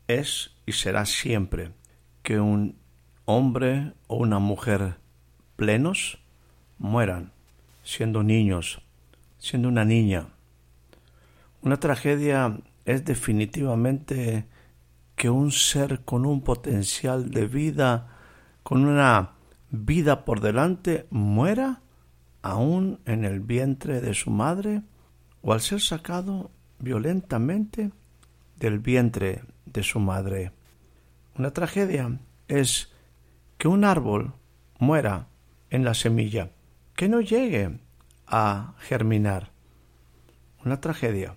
es 0.08 0.52
y 0.66 0.74
será 0.74 1.06
siempre 1.06 1.72
que 2.24 2.40
un 2.40 2.78
hombre 3.26 3.94
o 4.08 4.18
una 4.18 4.40
mujer 4.40 4.98
plenos 5.56 6.20
mueran 6.80 7.32
siendo 7.84 8.24
niños, 8.24 8.82
siendo 9.40 9.70
una 9.70 9.86
niña. 9.86 10.28
Una 11.62 11.80
tragedia 11.80 12.60
es 12.86 13.06
definitivamente 13.06 14.46
que 15.16 15.30
un 15.30 15.52
ser 15.52 16.02
con 16.02 16.26
un 16.26 16.42
potencial 16.42 17.32
de 17.32 17.48
vida, 17.48 18.08
con 18.64 18.86
una 18.86 19.32
vida 19.72 20.26
por 20.26 20.42
delante 20.42 21.08
muera 21.10 21.82
aún 22.42 23.00
en 23.06 23.26
el 23.26 23.40
vientre 23.40 24.00
de 24.00 24.14
su 24.14 24.30
madre 24.30 24.84
o 25.42 25.54
al 25.54 25.62
ser 25.62 25.82
sacado 25.82 26.52
violentamente 26.80 27.92
del 28.60 28.80
vientre 28.80 29.42
de 29.66 29.84
su 29.84 30.00
madre. 30.00 30.52
Una 31.38 31.52
tragedia 31.52 32.20
es 32.48 32.92
que 33.58 33.68
un 33.68 33.84
árbol 33.84 34.34
muera 34.80 35.28
en 35.70 35.84
la 35.84 35.94
semilla, 35.94 36.52
que 36.98 37.08
no 37.08 37.22
llegue 37.22 37.80
a 38.26 38.74
germinar. 38.80 39.52
Una 40.66 40.82
tragedia 40.82 41.36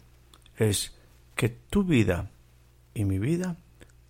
es 0.57 0.97
que 1.37 1.51
tu 1.51 1.85
vida 1.85 2.31
y 2.95 3.05
mi 3.05 3.19
vida 3.19 3.57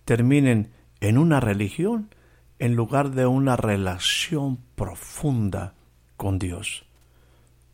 terminen 0.05 0.71
en 1.01 1.17
una 1.17 1.41
religión 1.41 2.09
en 2.57 2.75
lugar 2.75 3.11
de 3.11 3.25
una 3.25 3.57
relación 3.57 4.59
profunda 4.75 5.73
con 6.15 6.39
Dios. 6.39 6.85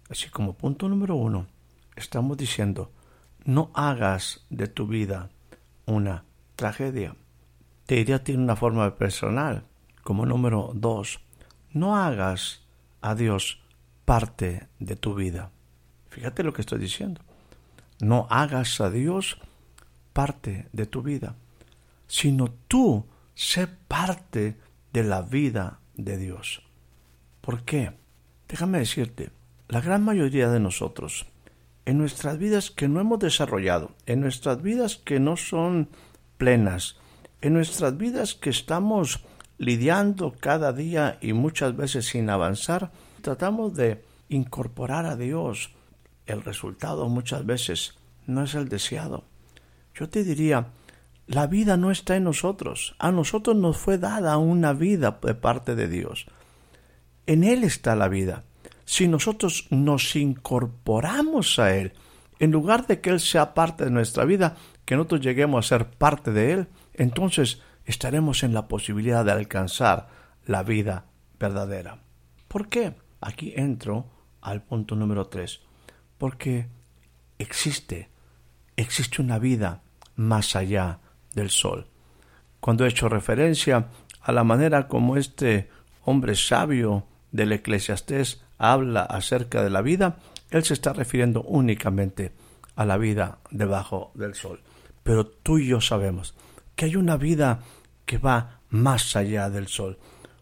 Así 0.10 0.27
como 0.29 0.53
punto 0.53 0.89
número 0.89 1.15
uno, 1.15 1.46
estamos 1.96 2.36
diciendo, 2.36 2.91
no 3.46 3.69
hagas 3.75 4.43
de 4.50 4.67
tu 4.67 4.88
vida 4.88 5.29
una 5.86 6.24
tragedia. 6.55 7.15
Te 7.86 7.96
diría 7.96 8.24
tiene 8.24 8.41
una 8.41 8.55
forma 8.55 8.96
personal. 8.96 9.65
Como 10.01 10.25
número 10.25 10.72
dos, 10.74 11.19
no 11.74 11.96
hagas 11.96 12.63
a 13.01 13.13
Dios 13.13 13.62
parte 14.07 14.69
de 14.79 14.95
tu 14.95 15.15
vida. 15.15 15.51
Fíjate 16.09 16.41
lo 16.41 16.53
que 16.53 16.61
estoy 16.61 16.79
diciendo. 16.79 17.19
No 17.99 18.25
hagas 18.29 18.79
a 18.79 18.89
Dios 18.89 19.37
parte 20.13 20.69
de 20.71 20.85
tu 20.85 21.01
vida, 21.01 21.35
sino 22.07 22.47
tú 22.69 23.05
sé 23.35 23.67
parte 23.67 24.55
de 24.93 25.03
la 25.03 25.23
vida 25.23 25.81
de 25.95 26.17
Dios. 26.17 26.63
¿Por 27.41 27.63
qué? 27.65 27.91
Déjame 28.47 28.79
decirte, 28.79 29.31
la 29.67 29.81
gran 29.81 30.05
mayoría 30.05 30.47
de 30.47 30.61
nosotros, 30.61 31.25
en 31.83 31.97
nuestras 31.97 32.37
vidas 32.37 32.71
que 32.71 32.87
no 32.87 33.01
hemos 33.01 33.19
desarrollado, 33.19 33.91
en 34.05 34.21
nuestras 34.21 34.61
vidas 34.61 34.95
que 34.95 35.19
no 35.19 35.35
son 35.35 35.89
plenas, 36.37 36.95
en 37.41 37.55
nuestras 37.55 37.97
vidas 37.97 38.35
que 38.35 38.51
estamos 38.51 39.25
lidiando 39.57 40.33
cada 40.39 40.71
día 40.71 41.17
y 41.19 41.33
muchas 41.33 41.75
veces 41.75 42.05
sin 42.05 42.29
avanzar, 42.29 42.93
tratamos 43.21 43.75
de 43.75 44.03
incorporar 44.29 45.05
a 45.05 45.15
Dios. 45.15 45.71
El 46.25 46.43
resultado 46.43 47.07
muchas 47.09 47.45
veces 47.45 47.95
no 48.25 48.43
es 48.43 48.55
el 48.55 48.69
deseado. 48.69 49.24
Yo 49.95 50.09
te 50.09 50.24
diría, 50.24 50.67
la 51.27 51.47
vida 51.47 51.77
no 51.77 51.91
está 51.91 52.15
en 52.15 52.24
nosotros. 52.24 52.95
A 53.00 53.12
nosotros 53.12 53.55
nos 53.55 53.77
fue 53.77 53.97
dada 53.97 54.38
una 54.38 54.74
vida 54.74 55.19
de 55.21 55.36
parte 55.36 55.75
de 55.75 55.88
Dios. 55.88 56.25
En 57.25 57.43
Él 57.43 57.63
está 57.63 57.95
la 57.95 58.07
vida. 58.07 58.43
Si 58.86 59.07
nosotros 59.07 59.67
nos 59.69 60.15
incorporamos 60.15 61.59
a 61.59 61.75
Él, 61.75 61.93
en 62.39 62.51
lugar 62.51 62.88
de 62.88 63.01
que 63.01 63.09
Él 63.09 63.19
sea 63.19 63.53
parte 63.53 63.83
de 63.86 63.91
nuestra 63.91 64.24
vida, 64.24 64.55
que 64.86 64.95
nosotros 64.95 65.21
lleguemos 65.21 65.65
a 65.65 65.67
ser 65.67 65.89
parte 65.89 66.31
de 66.31 66.53
Él, 66.53 66.67
entonces 66.93 67.62
estaremos 67.86 68.43
en 68.43 68.53
la 68.53 68.67
posibilidad 68.67 69.25
de 69.25 69.31
alcanzar 69.31 70.07
la 70.45 70.63
vida 70.63 71.05
verdadera. 71.39 72.00
¿Por 72.47 72.69
qué? 72.69 72.93
Aquí 73.21 73.53
entro 73.55 74.05
al 74.41 74.63
punto 74.63 74.95
número 74.95 75.27
tres. 75.27 75.62
Porque 76.17 76.67
existe, 77.38 78.09
existe 78.75 79.21
una 79.21 79.39
vida 79.39 79.81
más 80.15 80.55
allá 80.55 81.00
del 81.33 81.50
sol. 81.50 81.88
Cuando 82.59 82.86
he 82.86 82.89
hecho 82.89 83.09
referencia 83.09 83.88
a 84.21 84.31
la 84.31 84.43
manera 84.43 84.88
como 84.88 85.17
este 85.17 85.69
hombre 86.03 86.36
sabio 86.36 87.05
del 87.31 87.51
eclesiastés 87.51 88.43
habla 88.57 89.03
acerca 89.03 89.63
de 89.63 89.69
la 89.69 89.81
vida, 89.81 90.17
él 90.50 90.63
se 90.63 90.74
está 90.74 90.93
refiriendo 90.93 91.43
únicamente 91.43 92.31
a 92.75 92.86
la 92.86 92.97
vida 92.97 93.39
debajo 93.51 94.12
del 94.15 94.33
sol. 94.33 94.62
Pero 95.03 95.25
tú 95.27 95.59
y 95.59 95.67
yo 95.67 95.81
sabemos 95.81 96.36
que 96.75 96.86
hay 96.86 96.95
una 96.95 97.17
vida 97.17 97.59
que 98.05 98.17
va 98.17 98.62
más 98.69 99.15
allá 99.15 99.50
del 99.50 99.67
sol, 99.67 99.97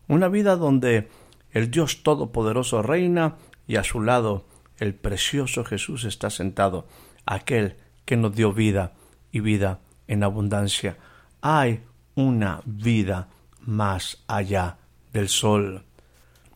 una 0.07 0.27
vida 0.27 0.55
donde 0.55 1.09
el 1.55 1.71
Dios 1.71 2.03
Todopoderoso 2.03 2.81
reina 2.81 3.37
y 3.65 3.77
a 3.77 3.83
su 3.85 4.01
lado 4.01 4.45
el 4.77 4.93
precioso 4.93 5.63
Jesús 5.63 6.03
está 6.03 6.29
sentado, 6.29 6.85
aquel 7.25 7.77
que 8.03 8.17
nos 8.17 8.35
dio 8.35 8.51
vida 8.51 8.91
y 9.31 9.39
vida 9.39 9.79
en 10.07 10.23
abundancia. 10.23 10.97
Hay 11.39 11.81
una 12.13 12.61
vida 12.65 13.29
más 13.61 14.21
allá 14.27 14.79
del 15.13 15.29
sol. 15.29 15.85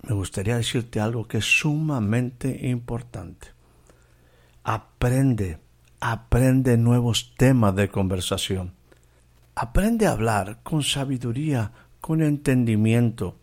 Me 0.01 0.13
gustaría 0.13 0.57
decirte 0.57 0.99
algo 0.99 1.29
que 1.29 1.37
es 1.37 1.45
sumamente 1.45 2.67
importante. 2.67 3.47
Aprende, 4.65 5.59
aprende 6.01 6.75
nuevos 6.77 7.35
temas 7.37 7.73
de 7.73 7.87
conversación. 7.87 8.73
Aprende 9.55 10.07
a 10.07 10.11
hablar 10.11 10.59
con 10.61 10.83
sabiduría, 10.83 11.71
con 12.01 12.21
entendimiento. 12.21 13.37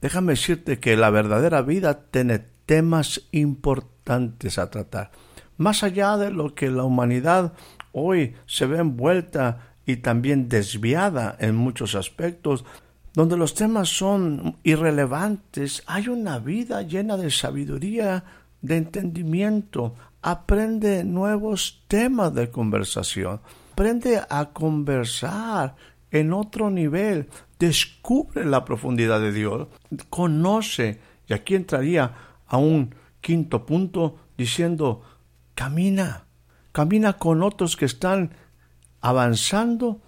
Déjame 0.00 0.32
decirte 0.32 0.78
que 0.78 0.96
la 0.96 1.10
verdadera 1.10 1.62
vida 1.62 2.02
tiene 2.10 2.44
temas 2.66 3.22
importantes 3.32 4.58
a 4.58 4.70
tratar. 4.70 5.10
Más 5.56 5.82
allá 5.82 6.16
de 6.16 6.30
lo 6.30 6.54
que 6.54 6.70
la 6.70 6.84
humanidad 6.84 7.52
hoy 7.92 8.34
se 8.46 8.66
ve 8.66 8.78
envuelta 8.78 9.74
y 9.84 9.96
también 9.96 10.48
desviada 10.48 11.36
en 11.40 11.56
muchos 11.56 11.94
aspectos, 11.94 12.64
donde 13.14 13.36
los 13.36 13.54
temas 13.54 13.88
son 13.88 14.58
irrelevantes, 14.62 15.82
hay 15.86 16.08
una 16.08 16.38
vida 16.38 16.82
llena 16.82 17.16
de 17.16 17.30
sabiduría, 17.30 18.22
de 18.60 18.76
entendimiento. 18.76 19.94
Aprende 20.22 21.02
nuevos 21.04 21.82
temas 21.88 22.34
de 22.34 22.50
conversación. 22.50 23.40
Aprende 23.72 24.20
a 24.28 24.50
conversar 24.52 25.74
en 26.10 26.32
otro 26.32 26.70
nivel. 26.70 27.28
Descubre 27.58 28.44
la 28.44 28.64
profundidad 28.64 29.20
de 29.20 29.32
Dios. 29.32 29.68
Conoce. 30.10 31.00
Y 31.26 31.32
aquí 31.32 31.54
entraría 31.54 32.14
a 32.46 32.56
un 32.56 32.94
quinto 33.20 33.66
punto 33.66 34.18
diciendo, 34.36 35.02
camina. 35.54 36.26
Camina 36.72 37.14
con 37.14 37.42
otros 37.42 37.76
que 37.76 37.84
están 37.84 38.34
avanzando 39.00 40.00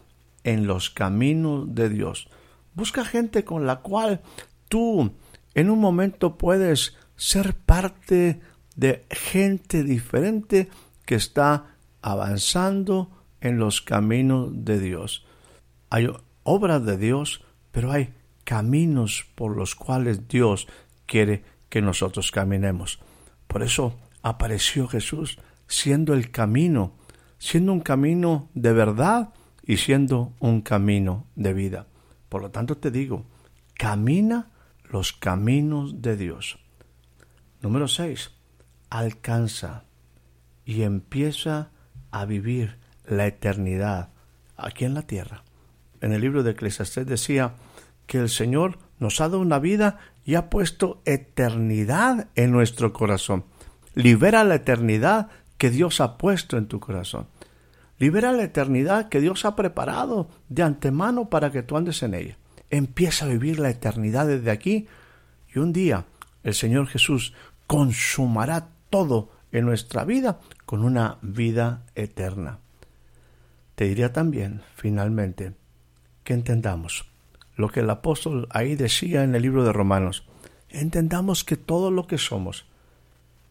en 0.45 0.67
los 0.67 0.91
caminos 0.91 1.75
de 1.75 1.89
Dios. 1.89 2.29
Busca 2.75 3.05
gente 3.05 3.45
con 3.45 3.67
la 3.67 3.81
cual 3.81 4.23
tú 4.69 5.13
en 5.55 5.71
un 5.71 5.81
momento 5.81 6.39
puedes 6.39 6.97
ser 7.17 7.55
parte 7.55 8.41
de 8.77 9.05
gente 9.11 9.83
diferente 9.83 10.71
que 11.05 11.17
está 11.17 11.77
avanzando 12.01 13.11
en 13.41 13.59
los 13.59 13.83
caminos 13.83 14.51
de 14.53 14.79
Dios. 14.79 15.27
Hay 15.91 16.09
obras 16.45 16.85
de 16.85 16.97
Dios, 16.97 17.45
pero 17.73 17.91
hay 17.91 18.15
caminos 18.45 19.27
por 19.35 19.57
los 19.57 19.75
cuales 19.75 20.29
Dios 20.29 20.69
quiere 21.07 21.45
que 21.69 21.83
nosotros 21.83 22.31
caminemos. 22.31 23.01
Por 23.47 23.63
eso 23.63 23.99
apareció 24.23 24.87
Jesús 24.89 25.39
siendo 25.67 26.15
el 26.15 26.31
camino, 26.31 26.95
siendo 27.39 27.73
un 27.73 27.81
camino 27.81 28.49
de 28.55 28.73
verdad 28.73 29.31
y 29.65 29.79
siendo 29.79 30.33
un 30.39 30.63
camino 30.63 31.27
de 31.35 31.53
vida. 31.53 31.87
Por 32.29 32.43
lo 32.43 32.51
tanto 32.51 32.77
te 32.77 32.91
digo, 32.91 33.25
camina 33.75 34.51
los 34.89 35.13
caminos 35.13 36.03
de 36.03 36.17
Dios. 36.17 36.59
Número 37.63 37.89
6. 37.89 38.31
Alcanza 38.91 39.85
y 40.65 40.83
empieza 40.83 41.71
a 42.11 42.25
vivir 42.25 42.79
la 43.07 43.27
eternidad 43.27 44.11
aquí 44.57 44.85
en 44.85 44.95
la 44.95 45.03
tierra. 45.03 45.45
En 46.01 46.13
el 46.13 46.21
libro 46.21 46.43
de 46.43 46.53
Eclesiastés 46.53 47.07
decía 47.07 47.55
que 48.07 48.19
el 48.19 48.29
Señor 48.29 48.79
nos 48.99 49.21
ha 49.21 49.25
dado 49.25 49.41
una 49.41 49.59
vida 49.59 49.99
y 50.25 50.35
ha 50.35 50.51
puesto 50.51 51.03
eternidad 51.05 52.29
en 52.35 52.53
nuestro 52.53 52.93
corazón. 52.93 53.45
Libera 53.95 54.45
la 54.45 54.57
eternidad 54.57 55.29
que 55.59 55.71
Dios 55.71 56.01
ha 56.01 56.17
puesto 56.17 56.57
en 56.57 56.67
tu 56.67 56.81
corazón. 56.81 57.27
Libera 57.99 58.33
la 58.33 58.45
eternidad 58.45 59.09
que 59.09 59.21
Dios 59.21 59.45
ha 59.45 59.57
preparado 59.57 60.31
de 60.49 60.63
antemano 60.63 61.29
para 61.29 61.53
que 61.53 61.63
tú 61.63 61.77
andes 61.77 62.03
en 62.03 62.15
ella. 62.15 62.39
Empieza 62.71 63.27
a 63.27 63.29
vivir 63.29 63.59
la 63.59 63.71
eternidad 63.71 64.27
desde 64.27 64.51
aquí 64.51 64.89
y 65.55 65.59
un 65.59 65.73
día 65.73 66.07
el 66.43 66.55
Señor 66.55 66.87
Jesús 66.87 67.35
consumará 67.67 68.69
todo 68.89 69.31
en 69.53 69.67
nuestra 69.67 70.05
vida 70.05 70.41
con 70.65 70.85
una 70.85 71.19
vida 71.23 71.85
eterna. 71.95 72.59
Te 73.75 73.85
diría 73.85 74.13
también, 74.13 74.63
finalmente, 74.75 75.55
entendamos 76.33 77.11
lo 77.57 77.69
que 77.69 77.81
el 77.81 77.91
apóstol 77.91 78.49
ahí 78.51 78.75
decía 78.75 79.23
en 79.23 79.35
el 79.35 79.43
libro 79.43 79.65
de 79.65 79.73
Romanos. 79.73 80.25
Entendamos 80.69 81.45
que 81.45 81.57
todo 81.57 81.91
lo 81.91 82.07
que 82.07 82.19
somos 82.19 82.67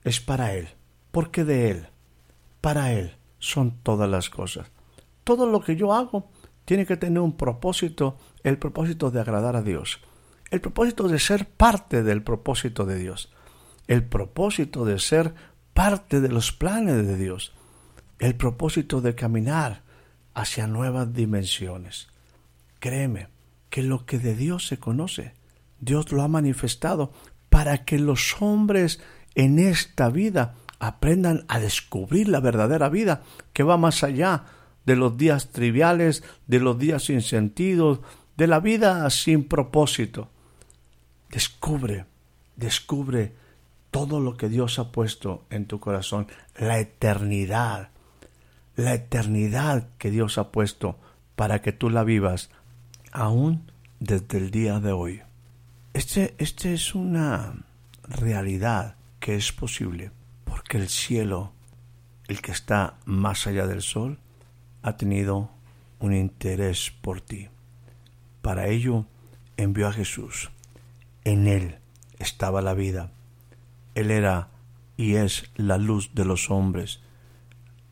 es 0.04 0.20
para 0.20 0.54
Él, 0.54 0.70
porque 1.12 1.44
de 1.44 1.72
Él, 1.72 1.88
para 2.62 2.94
Él 2.94 3.16
son 3.38 3.78
todas 3.84 4.10
las 4.10 4.30
cosas. 4.30 4.72
Todo 5.24 5.46
lo 5.46 5.62
que 5.62 5.76
yo 5.76 5.94
hago 5.94 6.30
tiene 6.66 6.86
que 6.86 6.98
tener 6.98 7.20
un 7.20 7.36
propósito, 7.36 8.18
el 8.44 8.58
propósito 8.58 9.12
de 9.12 9.22
agradar 9.22 9.56
a 9.56 9.62
Dios, 9.62 10.00
el 10.50 10.62
propósito 10.62 11.08
de 11.08 11.20
ser 11.20 11.48
parte 11.48 12.04
del 12.04 12.24
propósito 12.24 12.86
de 12.86 12.98
Dios, 12.98 13.32
el 13.88 14.04
propósito 14.04 14.86
de 14.86 15.00
ser 15.00 15.34
parte 15.74 16.22
de 16.22 16.30
los 16.30 16.52
planes 16.52 17.06
de 17.06 17.18
Dios, 17.18 17.54
el 18.20 18.36
propósito 18.36 19.02
de 19.02 19.16
caminar 19.16 19.84
hacia 20.34 20.68
nuevas 20.68 21.14
dimensiones. 21.14 22.08
Créeme 22.80 23.28
que 23.70 23.84
lo 23.84 24.06
que 24.06 24.20
de 24.20 24.36
Dios 24.36 24.68
se 24.68 24.80
conoce, 24.80 25.34
Dios 25.80 26.12
lo 26.12 26.24
ha 26.24 26.28
manifestado 26.28 27.12
para 27.50 27.86
que 27.86 28.00
los 28.00 28.42
hombres 28.42 29.00
en 29.36 29.60
esta 29.60 30.10
vida 30.10 30.56
aprendan 30.80 31.46
a 31.48 31.60
descubrir 31.60 32.30
la 32.30 32.40
verdadera 32.40 32.90
vida 32.90 33.22
que 33.54 33.64
va 33.64 33.78
más 33.78 34.04
allá 34.04 34.46
de 34.86 34.96
los 34.96 35.18
días 35.18 35.50
triviales, 35.50 36.24
de 36.48 36.60
los 36.60 36.80
días 36.80 37.04
sin 37.04 37.22
sentido, 37.22 38.02
de 38.38 38.48
la 38.48 38.60
vida 38.60 39.10
sin 39.10 39.44
propósito. 39.44 40.30
Descubre, 41.30 42.06
descubre 42.56 43.34
todo 43.92 44.20
lo 44.20 44.38
que 44.38 44.50
Dios 44.50 44.80
ha 44.80 44.92
puesto 44.92 45.46
en 45.50 45.66
tu 45.66 45.80
corazón, 45.80 46.28
la 46.58 46.80
eternidad, 46.80 47.90
la 48.76 48.94
eternidad 48.94 49.90
que 49.98 50.12
Dios 50.12 50.38
ha 50.38 50.52
puesto 50.52 50.98
para 51.36 51.62
que 51.62 51.72
tú 51.72 51.90
la 51.90 52.04
vivas 52.04 52.50
aún 53.12 53.72
desde 54.00 54.38
el 54.38 54.52
día 54.52 54.80
de 54.80 54.92
hoy. 54.92 55.22
Este, 55.94 56.36
este 56.38 56.74
es 56.74 56.96
una 56.96 57.56
realidad 58.04 58.96
que 59.20 59.36
es 59.36 59.52
posible 59.52 60.12
porque 60.46 60.78
el 60.78 60.90
cielo, 60.90 61.52
el 62.28 62.42
que 62.42 62.52
está 62.52 62.98
más 63.06 63.48
allá 63.48 63.68
del 63.68 63.82
sol, 63.82 64.20
ha 64.82 64.98
tenido 64.98 65.50
un 66.00 66.14
interés 66.14 66.92
por 67.02 67.22
ti. 67.22 67.50
Para 68.42 68.68
ello 68.68 69.06
envió 69.58 69.88
a 69.88 69.94
Jesús. 69.94 70.52
En 71.24 71.48
él 71.48 71.78
estaba 72.18 72.62
la 72.62 72.74
vida. 72.74 73.12
Él 73.96 74.12
era 74.12 74.50
y 74.96 75.16
es 75.16 75.52
la 75.56 75.78
luz 75.78 76.12
de 76.14 76.26
los 76.26 76.50
hombres, 76.50 77.02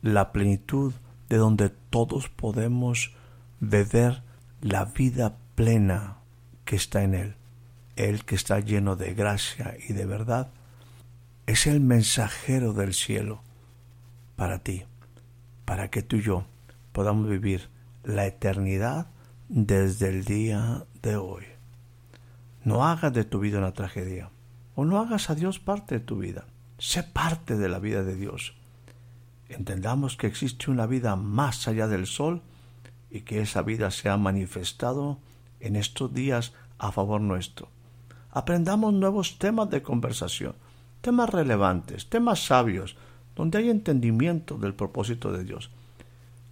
la 0.02 0.32
plenitud 0.32 0.92
de 1.28 1.36
donde 1.36 1.70
todos 1.70 2.28
podemos 2.28 3.12
beber 3.60 4.22
la 4.60 4.84
vida 4.86 5.36
plena 5.54 6.18
que 6.64 6.76
está 6.76 7.02
en 7.02 7.14
Él. 7.14 7.34
Él 7.96 8.24
que 8.24 8.34
está 8.34 8.60
lleno 8.60 8.96
de 8.96 9.14
gracia 9.14 9.76
y 9.88 9.92
de 9.92 10.06
verdad, 10.06 10.50
es 11.46 11.66
el 11.66 11.80
mensajero 11.80 12.72
del 12.72 12.94
cielo 12.94 13.42
para 14.36 14.58
ti, 14.60 14.84
para 15.64 15.88
que 15.88 16.02
tú 16.02 16.16
y 16.16 16.22
yo 16.22 16.46
podamos 16.92 17.28
vivir 17.28 17.70
la 18.04 18.26
eternidad 18.26 19.08
desde 19.48 20.08
el 20.10 20.24
día 20.24 20.84
de 21.02 21.16
hoy. 21.16 21.44
No 22.64 22.86
hagas 22.86 23.12
de 23.12 23.24
tu 23.24 23.40
vida 23.40 23.58
una 23.58 23.72
tragedia. 23.72 24.30
o 24.74 24.84
no 24.84 25.00
hagas 25.00 25.28
a 25.28 25.34
Dios 25.34 25.58
parte 25.58 25.96
de 25.96 26.04
tu 26.04 26.18
vida. 26.18 26.44
Sé 26.78 27.02
parte 27.02 27.56
de 27.56 27.68
la 27.68 27.80
vida 27.80 28.04
de 28.04 28.14
Dios. 28.14 28.54
Entendamos 29.48 30.16
que 30.16 30.28
existe 30.28 30.70
una 30.70 30.86
vida 30.86 31.16
más 31.16 31.66
allá 31.66 31.88
del 31.88 32.06
sol 32.06 32.42
y 33.10 33.22
que 33.22 33.40
esa 33.40 33.62
vida 33.62 33.90
se 33.90 34.08
ha 34.08 34.16
manifestado 34.16 35.18
en 35.60 35.76
estos 35.76 36.12
días 36.12 36.52
a 36.78 36.92
favor 36.92 37.20
nuestro. 37.20 37.68
Aprendamos 38.30 38.92
nuevos 38.92 39.38
temas 39.38 39.70
de 39.70 39.82
conversación, 39.82 40.54
temas 41.00 41.30
relevantes, 41.30 42.08
temas 42.08 42.44
sabios, 42.44 42.96
donde 43.34 43.58
hay 43.58 43.70
entendimiento 43.70 44.58
del 44.58 44.74
propósito 44.74 45.32
de 45.32 45.44
Dios. 45.44 45.70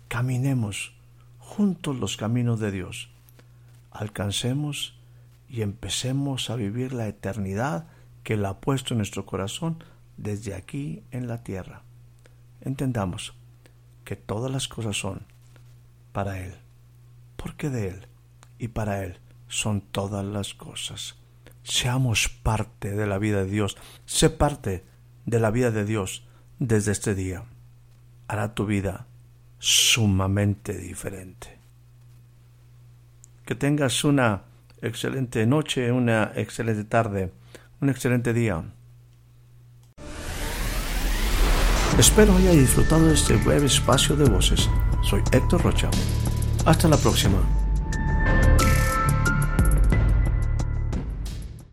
Caminemos 0.09 0.95
juntos 1.39 1.97
los 1.99 2.17
caminos 2.17 2.61
de 2.61 2.71
Dios. 2.71 3.09
Alcancemos 3.91 4.95
y 5.49 5.63
empecemos 5.63 6.51
a 6.51 6.57
vivir 6.57 6.93
la 6.93 7.09
eternidad 7.09 7.87
que 8.23 8.35
Él 8.35 8.45
ha 8.45 8.59
puesto 8.61 8.95
en 8.95 8.99
nuestro 8.99 9.27
corazón 9.27 9.83
desde 10.17 10.55
aquí 10.55 11.03
en 11.11 11.29
la 11.29 11.43
tierra. 11.43 11.83
Entendamos 12.61 13.35
que 14.05 14.17
todas 14.17 14.51
las 14.51 14.67
cosas 14.69 14.97
son 14.97 15.23
para 16.17 16.41
Él, 16.41 16.55
porque 17.37 17.69
de 17.69 17.89
Él 17.89 18.07
y 18.59 18.69
para 18.69 19.05
Él 19.05 19.19
son 19.49 19.83
todas 19.83 20.25
las 20.25 20.55
cosas. 20.55 21.17
Seamos 21.63 22.31
parte 22.31 22.93
de 22.93 23.07
la 23.07 23.19
vida 23.19 23.45
de 23.45 23.51
Dios, 23.51 23.77
sé 24.07 24.31
parte 24.31 24.83
de 25.27 25.41
la 25.41 25.51
vida 25.51 25.71
de 25.71 25.85
Dios 25.85 26.27
desde 26.59 26.93
este 26.93 27.15
día. 27.15 27.45
Hará 28.29 28.55
tu 28.55 28.65
vida 28.65 29.09
sumamente 29.59 30.79
diferente. 30.79 31.59
Que 33.45 33.55
tengas 33.55 34.03
una 34.03 34.45
excelente 34.81 35.45
noche, 35.45 35.93
una 35.93 36.33
excelente 36.35 36.85
tarde, 36.85 37.31
un 37.83 37.91
excelente 37.91 38.33
día. 38.33 38.65
Espero 41.99 42.35
haya 42.37 42.53
disfrutado 42.53 43.07
de 43.07 43.13
este 43.13 43.37
breve 43.37 43.67
espacio 43.67 44.17
de 44.17 44.31
voces. 44.31 44.67
Soy 45.09 45.23
Héctor 45.31 45.63
Rocha. 45.63 45.89
Hasta 46.65 46.89
la 46.89 46.97
próxima. 46.97 47.39